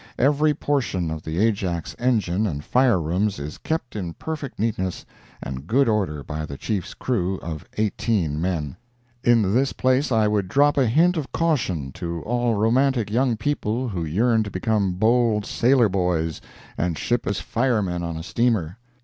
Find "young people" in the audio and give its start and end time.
13.11-13.89